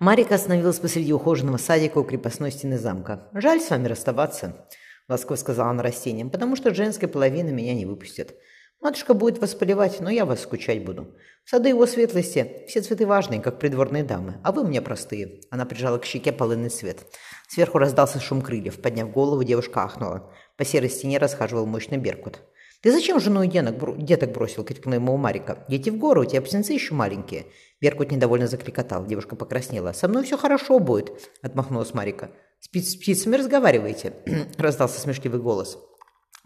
Марика 0.00 0.34
остановилась 0.34 0.80
посреди 0.80 1.12
ухоженного 1.12 1.56
садика 1.56 1.98
у 1.98 2.04
крепостной 2.04 2.50
стены 2.50 2.78
замка. 2.78 3.28
«Жаль 3.32 3.60
с 3.60 3.70
вами 3.70 3.86
расставаться»,— 3.86 4.66
ласково 5.08 5.36
сказала 5.36 5.70
она 5.70 5.82
растениям, 5.82 6.30
«потому 6.30 6.56
что 6.56 6.74
женская 6.74 7.06
половина 7.06 7.50
меня 7.50 7.74
не 7.74 7.86
выпустит. 7.86 8.34
Матушка 8.80 9.14
будет 9.14 9.38
вас 9.38 9.54
поливать, 9.54 10.00
но 10.00 10.10
я 10.10 10.26
вас 10.26 10.42
скучать 10.42 10.84
буду. 10.84 11.16
В 11.44 11.50
сады 11.50 11.68
его 11.68 11.86
светлости 11.86 12.64
все 12.66 12.82
цветы 12.82 13.06
важные, 13.06 13.40
как 13.40 13.58
придворные 13.58 14.02
дамы, 14.02 14.40
а 14.42 14.50
вы 14.50 14.64
мне 14.64 14.82
простые». 14.82 15.40
Она 15.50 15.64
прижала 15.64 15.98
к 15.98 16.04
щеке 16.04 16.32
полынный 16.32 16.70
цвет. 16.70 17.06
Сверху 17.48 17.78
раздался 17.78 18.18
шум 18.20 18.42
крыльев. 18.42 18.82
Подняв 18.82 19.12
голову, 19.12 19.44
девушка 19.44 19.84
ахнула. 19.84 20.32
По 20.56 20.64
серой 20.64 20.90
стене 20.90 21.18
расхаживал 21.18 21.66
мощный 21.66 21.98
беркут. 21.98 22.40
«Ты 22.84 22.92
зачем 22.92 23.18
жену 23.18 23.42
и 23.42 23.48
деток, 23.48 23.96
деток 23.96 24.32
бросил?»— 24.32 24.62
крикнула 24.64 24.96
ему 24.96 25.16
Марика. 25.16 25.64
«Дети 25.68 25.88
в 25.88 25.96
гору, 25.96 26.20
у 26.20 26.24
тебя 26.26 26.42
птенцы 26.42 26.74
еще 26.74 26.92
маленькие». 26.92 27.46
Беркут 27.80 28.12
недовольно 28.12 28.46
закликотал. 28.46 29.06
Девушка 29.06 29.36
покраснела. 29.36 29.92
«Со 29.92 30.06
мной 30.06 30.24
все 30.24 30.36
хорошо 30.36 30.78
будет»,— 30.78 31.30
отмахнулась 31.42 31.94
Марика. 31.94 32.30
«С 32.60 32.68
птицами 32.68 33.36
разговариваете?»— 33.36 34.12
раздался 34.58 35.00
смешливый 35.00 35.40
голос. 35.40 35.78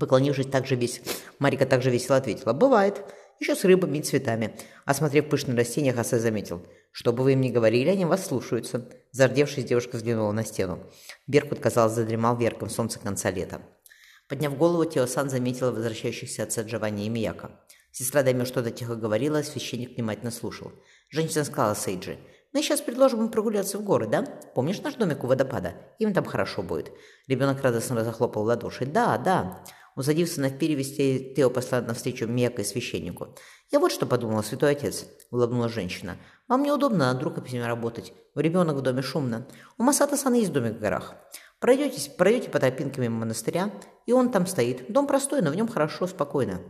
Поклонившись 0.00 0.46
так 0.46 0.66
же 0.66 0.74
весь, 0.74 1.02
Марика 1.38 1.66
также 1.66 1.90
весело 1.90 2.16
ответила. 2.16 2.54
«Бывает. 2.54 3.02
Еще 3.38 3.54
с 3.54 3.64
рыбами 3.64 3.98
и 3.98 4.02
цветами». 4.02 4.54
Осмотрев 4.86 5.28
пышные 5.28 5.56
растения, 5.56 5.92
Хасе 5.92 6.18
заметил. 6.18 6.62
«Что 6.92 7.12
бы 7.12 7.24
вы 7.24 7.32
им 7.32 7.42
ни 7.42 7.50
говорили, 7.50 7.90
они 7.90 8.06
вас 8.06 8.24
слушаются». 8.24 8.88
Зардевшись, 9.10 9.64
девушка 9.64 9.96
взглянула 9.96 10.32
на 10.32 10.44
стену. 10.44 10.78
Беркут, 11.26 11.60
казалось, 11.60 11.92
задремал 11.92 12.36
в 12.36 12.40
ярком 12.40 12.70
солнце 12.70 12.98
конца 12.98 13.30
лета. 13.30 13.60
Подняв 14.32 14.56
голову, 14.56 14.86
Теосан 14.86 15.28
заметила 15.28 15.72
возвращающихся 15.72 16.44
отца 16.44 16.62
Джованни 16.62 17.04
и 17.04 17.10
Мияка. 17.10 17.50
Сестра 17.90 18.22
Дайме 18.22 18.46
что-то 18.46 18.70
тихо 18.70 18.94
говорила, 18.94 19.40
а 19.40 19.42
священник 19.42 19.94
внимательно 19.94 20.30
слушал. 20.30 20.72
Женщина 21.10 21.44
сказала 21.44 21.74
Сейджи, 21.74 22.16
«Мы 22.54 22.62
сейчас 22.62 22.80
предложим 22.80 23.20
им 23.20 23.28
прогуляться 23.28 23.76
в 23.76 23.84
горы, 23.84 24.06
да? 24.06 24.22
Помнишь 24.54 24.80
наш 24.80 24.94
домик 24.94 25.22
у 25.22 25.26
водопада? 25.26 25.74
Им 25.98 26.14
там 26.14 26.24
хорошо 26.24 26.62
будет». 26.62 26.92
Ребенок 27.28 27.60
радостно 27.60 28.02
захлопал 28.04 28.44
в 28.44 28.46
ладоши. 28.46 28.86
«Да, 28.86 29.18
да». 29.18 29.62
Усадившись 29.96 30.38
на 30.38 30.48
перевести, 30.48 31.34
Тео 31.36 31.50
послал 31.50 31.82
навстречу 31.82 32.26
Мияка 32.26 32.62
и 32.62 32.64
священнику. 32.64 33.36
«Я 33.70 33.80
вот 33.80 33.92
что 33.92 34.06
подумала, 34.06 34.40
святой 34.40 34.70
отец»,— 34.70 35.04
улыбнулась 35.30 35.72
женщина. 35.72 36.16
«Вам 36.48 36.62
неудобно 36.62 37.12
над 37.12 37.22
рукописями 37.22 37.64
работать. 37.64 38.14
У 38.34 38.40
ребенок 38.40 38.76
в 38.76 38.80
доме 38.80 39.02
шумно. 39.02 39.46
У 39.76 39.82
Масата-сан 39.82 40.32
есть 40.32 40.54
домик 40.54 40.78
в 40.78 40.80
горах. 40.80 41.16
Пройдетесь, 41.62 42.08
пройдете 42.08 42.50
по 42.50 42.58
тропинке 42.58 43.00
мимо 43.00 43.20
монастыря, 43.20 43.70
и 44.04 44.12
он 44.12 44.32
там 44.32 44.48
стоит. 44.48 44.90
Дом 44.90 45.06
простой, 45.06 45.42
но 45.42 45.50
в 45.52 45.54
нем 45.54 45.68
хорошо, 45.68 46.08
спокойно. 46.08 46.60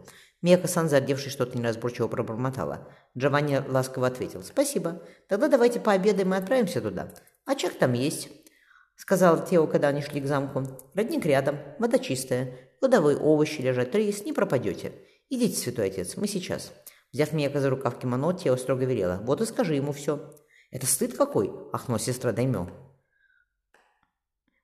Мияка-сан, 0.42 0.90
зардевшись, 0.90 1.32
что-то 1.32 1.56
неразборчиво 1.56 2.08
пробормотала. 2.08 2.86
Джованни 3.16 3.64
ласково 3.66 4.08
ответил. 4.08 4.42
«Спасибо. 4.42 5.00
Тогда 5.28 5.48
давайте 5.48 5.80
пообедаем 5.80 6.34
и 6.34 6.36
отправимся 6.36 6.82
туда. 6.82 7.08
А 7.46 7.54
чек 7.54 7.78
там 7.78 7.94
есть»,— 7.94 8.28
сказал 8.96 9.42
Тео, 9.46 9.66
когда 9.66 9.88
они 9.88 10.02
шли 10.02 10.20
к 10.20 10.26
замку. 10.26 10.64
«Родник 10.92 11.24
рядом, 11.24 11.56
вода 11.78 11.98
чистая, 11.98 12.52
плодовые 12.78 13.16
овощи 13.16 13.62
лежат, 13.62 13.94
рис, 13.94 14.26
не 14.26 14.34
пропадете. 14.34 14.92
Идите, 15.30 15.56
святой 15.56 15.86
отец, 15.86 16.18
мы 16.18 16.28
сейчас». 16.28 16.70
Взяв 17.14 17.32
Мияка 17.32 17.60
за 17.60 17.70
рукав 17.70 17.98
кимоно, 17.98 18.34
Тео 18.34 18.58
строго 18.58 18.84
велела. 18.84 19.22
«Вот 19.22 19.40
и 19.40 19.46
скажи 19.46 19.74
ему 19.74 19.92
все». 19.92 20.34
«Это 20.70 20.84
стыд 20.84 21.16
какой?»— 21.16 21.50
ахнула 21.72 21.98
сестра 21.98 22.32
Даймё. 22.32 22.91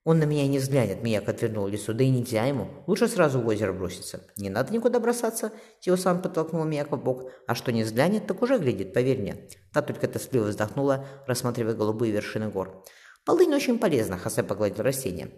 Он 0.04 0.18
на 0.18 0.24
меня 0.24 0.46
не 0.46 0.58
взглянет, 0.58 1.02
Мияк 1.02 1.28
отвернул 1.28 1.66
лицо, 1.66 1.92
да 1.92 2.04
и 2.04 2.08
нельзя 2.08 2.44
ему. 2.46 2.68
Лучше 2.86 3.08
сразу 3.08 3.40
в 3.40 3.46
озеро 3.46 3.72
броситься. 3.72 4.22
Не 4.36 4.48
надо 4.48 4.72
никуда 4.72 5.00
бросаться, 5.00 5.52
Тиосан 5.80 6.22
подтолкнул 6.22 6.64
Мияка 6.64 6.96
в 6.96 7.04
бок. 7.04 7.30
А 7.46 7.54
что 7.54 7.72
не 7.72 7.82
взглянет, 7.82 8.26
так 8.26 8.40
уже 8.40 8.58
глядит, 8.58 8.94
поверь 8.94 9.20
мне. 9.20 9.48
Та 9.72 9.82
только 9.82 10.08
тоскливо 10.08 10.44
вздохнула, 10.44 11.04
рассматривая 11.26 11.74
голубые 11.74 12.12
вершины 12.12 12.48
гор. 12.48 12.84
Полынь 13.24 13.54
очень 13.54 13.78
полезна, 13.78 14.16
Хосе 14.16 14.42
погладил 14.42 14.82
растение. 14.82 15.30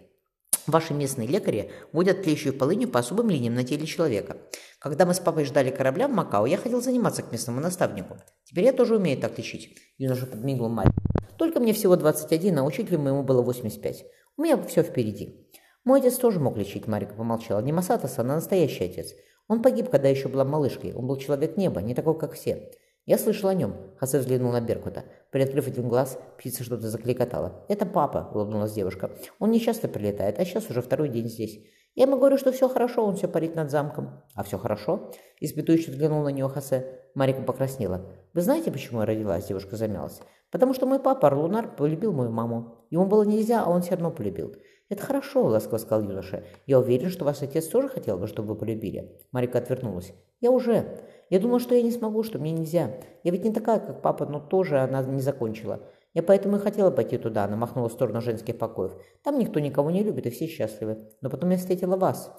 Ваши 0.67 0.93
местные 0.93 1.27
лекари 1.27 1.71
водят 1.91 2.21
тлеющую 2.21 2.53
полынью 2.53 2.87
по 2.87 2.99
особым 2.99 3.29
линиям 3.29 3.55
на 3.55 3.63
теле 3.63 3.85
человека. 3.85 4.37
Когда 4.79 5.05
мы 5.05 5.13
с 5.13 5.19
папой 5.19 5.45
ждали 5.45 5.71
корабля 5.71 6.07
в 6.07 6.11
Макао, 6.11 6.45
я 6.45 6.57
хотел 6.57 6.81
заниматься 6.81 7.23
к 7.23 7.31
местному 7.31 7.59
наставнику. 7.59 8.17
Теперь 8.45 8.65
я 8.65 8.73
тоже 8.73 8.95
умею 8.95 9.19
так 9.19 9.37
лечить. 9.37 9.77
Юноша 9.97 10.27
подмигнул 10.27 10.69
Марь. 10.69 10.91
Только 11.37 11.59
мне 11.59 11.73
всего 11.73 11.95
21, 11.95 12.59
а 12.59 12.63
учителю 12.63 12.99
моему 12.99 13.23
было 13.23 13.41
85. 13.41 14.05
У 14.37 14.41
меня 14.41 14.61
все 14.63 14.83
впереди. 14.83 15.47
Мой 15.83 15.99
отец 15.99 16.17
тоже 16.17 16.39
мог 16.39 16.57
лечить, 16.57 16.87
Марика 16.87 17.13
помолчала. 17.13 17.59
Не 17.61 17.71
Масатоса, 17.71 18.21
а 18.21 18.23
настоящий 18.23 18.85
отец. 18.85 19.13
Он 19.47 19.61
погиб, 19.61 19.89
когда 19.89 20.07
еще 20.07 20.27
была 20.27 20.45
малышкой. 20.45 20.93
Он 20.93 21.07
был 21.07 21.17
человек 21.17 21.57
неба, 21.57 21.81
не 21.81 21.95
такой, 21.95 22.17
как 22.17 22.33
все. 22.33 22.71
Я 23.05 23.17
слышал 23.17 23.49
о 23.49 23.53
нем. 23.53 23.75
Хасе 23.97 24.19
взглянул 24.19 24.51
на 24.51 24.61
Беркута. 24.61 25.05
Приоткрыв 25.31 25.67
один 25.67 25.89
глаз, 25.89 26.19
птица 26.37 26.63
что-то 26.63 26.87
закликотала. 26.87 27.65
«Это 27.67 27.85
папа»,— 27.85 28.29
улыбнулась 28.33 28.73
девушка. 28.73 29.11
«Он 29.39 29.49
не 29.49 29.59
часто 29.59 29.87
прилетает, 29.87 30.39
а 30.39 30.45
сейчас 30.45 30.69
уже 30.69 30.81
второй 30.81 31.09
день 31.09 31.27
здесь. 31.27 31.59
Я 31.93 32.03
ему 32.03 32.17
говорю, 32.17 32.37
что 32.37 32.53
все 32.53 32.69
хорошо, 32.69 33.05
он 33.05 33.15
все 33.15 33.27
парит 33.27 33.55
над 33.55 33.69
замком. 33.69 34.21
А 34.33 34.43
все 34.43 34.57
хорошо? 34.57 35.11
Испытующе 35.41 35.91
взглянул 35.91 36.23
на 36.23 36.29
нее 36.29 36.47
Хасе. 36.47 37.01
Марика 37.15 37.41
покраснела. 37.41 38.09
Вы 38.33 38.41
знаете, 38.41 38.71
почему 38.71 39.01
я 39.01 39.05
родилась? 39.05 39.47
Девушка 39.47 39.75
замялась. 39.75 40.21
Потому 40.51 40.73
что 40.73 40.85
мой 40.85 40.99
папа, 40.99 41.27
Орлунар, 41.27 41.75
полюбил 41.75 42.13
мою 42.13 42.31
маму. 42.31 42.80
Ему 42.91 43.05
было 43.05 43.23
нельзя, 43.23 43.63
а 43.63 43.69
он 43.69 43.81
все 43.81 43.91
равно 43.91 44.11
полюбил. 44.11 44.53
«Это 44.89 45.03
хорошо»,— 45.03 45.43
ласково 45.47 45.77
сказал 45.77 46.07
юноша. 46.07 46.43
«Я 46.67 46.77
уверен, 46.77 47.09
что 47.09 47.23
ваш 47.23 47.41
отец 47.41 47.65
тоже 47.67 47.87
хотел 47.87 48.17
бы, 48.17 48.27
чтобы 48.27 48.49
вы 48.49 48.55
полюбили». 48.55 49.17
Марика 49.31 49.59
отвернулась. 49.59 50.13
«Я 50.41 50.51
уже. 50.51 50.99
Я 51.29 51.39
думала, 51.39 51.61
что 51.61 51.73
я 51.73 51.81
не 51.81 51.91
смогу, 51.91 52.23
что 52.23 52.39
мне 52.39 52.51
нельзя. 52.51 52.91
Я 53.23 53.31
ведь 53.31 53.45
не 53.45 53.53
такая, 53.53 53.79
как 53.79 54.01
папа, 54.01 54.25
но 54.25 54.41
тоже 54.41 54.79
она 54.79 55.01
не 55.03 55.21
закончила. 55.21 55.79
Я 56.13 56.21
поэтому 56.21 56.57
и 56.57 56.59
хотела 56.59 56.91
пойти 56.91 57.17
туда»,— 57.17 57.43
она 57.45 57.55
махнула 57.55 57.87
в 57.87 57.93
сторону 57.93 58.19
женских 58.19 58.57
покоев. 58.57 58.91
«Там 59.23 59.39
никто 59.39 59.61
никого 59.61 59.89
не 59.89 60.03
любит, 60.03 60.25
и 60.25 60.29
все 60.29 60.47
счастливы. 60.47 60.97
Но 61.21 61.29
потом 61.29 61.49
я 61.51 61.57
встретила 61.57 61.95
вас». 61.95 62.29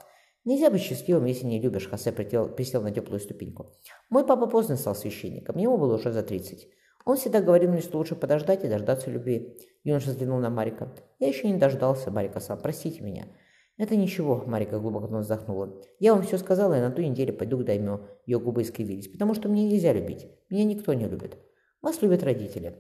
«Нельзя 0.45 0.71
быть 0.71 0.83
счастливым, 0.83 1.25
если 1.25 1.47
не 1.47 1.59
любишь»,— 1.59 1.89
Хосе 1.91 2.13
присел 2.13 2.83
на 2.83 2.91
теплую 2.91 3.21
ступеньку. 3.21 3.73
«Мой 4.11 4.27
папа 4.27 4.47
поздно 4.47 4.77
стал 4.77 4.95
священником, 4.95 5.57
ему 5.57 5.79
было 5.79 5.95
уже 5.95 6.13
за 6.13 6.23
тридцать. 6.23 6.69
Он 7.05 7.17
всегда 7.17 7.41
говорил 7.41 7.71
мне, 7.71 7.81
что 7.81 7.99
лучше 7.99 8.15
подождать 8.15 8.65
и 8.65 8.69
дождаться 8.69 9.11
любви. 9.11 9.59
Юноша 9.85 10.11
взглянул 10.11 10.39
на 10.39 10.51
Марика. 10.51 10.93
Я 11.19 11.29
еще 11.29 11.51
не 11.51 11.59
дождался, 11.59 12.11
Марика 12.11 12.41
сам, 12.41 12.59
простите 12.61 13.03
меня. 13.03 13.27
Это 13.79 13.97
ничего, 13.97 14.45
Марика 14.47 14.79
глубоко 14.79 15.07
вздохнула. 15.17 15.83
Я 15.99 16.15
вам 16.15 16.23
все 16.23 16.39
сказала, 16.39 16.75
и 16.75 16.81
на 16.81 16.91
ту 16.91 17.03
неделю 17.03 17.33
пойду 17.33 17.59
к 17.59 17.65
Даймё. 17.65 18.07
Ее 18.27 18.39
губы 18.39 18.63
искривились, 18.63 19.09
потому 19.09 19.35
что 19.35 19.49
мне 19.49 19.65
нельзя 19.65 19.93
любить. 19.93 20.29
Меня 20.51 20.65
никто 20.65 20.93
не 20.93 21.07
любит. 21.07 21.39
Вас 21.81 22.01
любят 22.03 22.23
родители. 22.23 22.77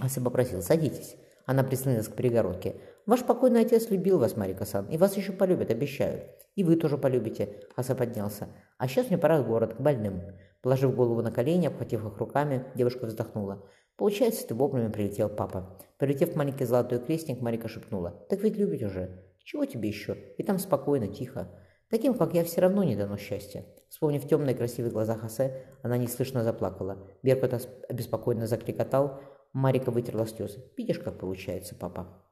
Ася 0.00 0.20
попросил, 0.20 0.60
садитесь. 0.60 1.16
Она 1.46 1.64
прислонилась 1.64 2.08
к 2.08 2.14
перегородке. 2.14 2.76
Ваш 3.06 3.24
покойный 3.24 3.62
отец 3.62 3.88
любил 3.88 4.18
вас, 4.18 4.36
Марика-сан, 4.36 4.86
и 4.90 4.98
вас 4.98 5.16
еще 5.16 5.32
полюбит, 5.32 5.70
обещаю. 5.70 6.24
И 6.56 6.62
вы 6.62 6.76
тоже 6.76 6.98
полюбите. 6.98 7.62
Аса 7.74 7.94
поднялся. 7.94 8.48
А 8.76 8.86
сейчас 8.86 9.08
мне 9.08 9.16
пора 9.16 9.40
в 9.40 9.46
город, 9.46 9.74
к 9.74 9.80
больным. 9.80 10.20
Положив 10.68 10.94
голову 10.94 11.22
на 11.22 11.30
колени, 11.30 11.66
обхватив 11.66 12.04
их 12.04 12.18
руками, 12.18 12.62
девушка 12.74 13.06
вздохнула. 13.06 13.64
«Получается, 13.96 14.46
ты 14.46 14.54
вовремя 14.54 14.90
прилетел, 14.90 15.30
папа». 15.30 15.78
Прилетев 15.96 16.34
в 16.34 16.36
маленький 16.36 16.66
золотой 16.66 16.98
крестник, 16.98 17.40
Марика 17.40 17.68
шепнула. 17.68 18.10
«Так 18.28 18.42
ведь 18.42 18.58
любить 18.58 18.82
уже. 18.82 19.24
Чего 19.38 19.64
тебе 19.64 19.88
еще? 19.88 20.14
И 20.36 20.42
там 20.42 20.58
спокойно, 20.58 21.08
тихо. 21.08 21.48
Таким, 21.88 22.12
как 22.12 22.34
я, 22.34 22.44
все 22.44 22.60
равно 22.60 22.84
не 22.84 22.96
дано 22.96 23.16
счастья». 23.16 23.64
Вспомнив 23.88 24.28
темные 24.28 24.54
красивые 24.54 24.92
глаза 24.92 25.14
Хосе, 25.14 25.64
она 25.80 25.96
неслышно 25.96 26.44
заплакала. 26.44 27.08
Беркут 27.22 27.66
обеспокоенно 27.88 28.46
закрикотал. 28.46 29.22
Марика 29.54 29.90
вытерла 29.90 30.26
слезы. 30.26 30.62
«Видишь, 30.76 30.98
как 30.98 31.18
получается, 31.18 31.76
папа?» 31.76 32.27